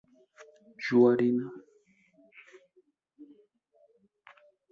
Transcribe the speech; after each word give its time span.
Juarina 0.85 1.37